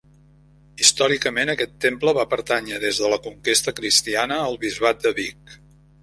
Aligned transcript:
Històricament, 0.83 1.49
aquest 1.53 1.75
temple 1.83 2.13
va 2.19 2.25
pertànyer 2.31 2.79
des 2.85 3.01
de 3.01 3.11
la 3.11 3.19
conquesta 3.25 3.73
cristiana 3.81 4.39
al 4.47 4.57
Bisbat 4.65 5.05
de 5.05 5.13
Vic. 5.21 5.55